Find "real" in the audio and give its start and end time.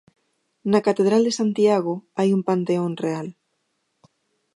3.03-3.27